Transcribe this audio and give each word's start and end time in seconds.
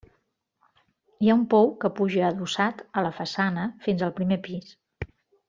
Hi 1.25 1.29
ha 1.33 1.35
un 1.39 1.43
pou 1.51 1.69
que 1.83 1.91
puja 1.99 2.23
adossat 2.31 2.81
a 2.95 3.05
la 3.09 3.13
façana 3.19 3.67
fins 3.85 4.03
al 4.09 4.17
primer 4.23 4.41
pis. 4.49 4.75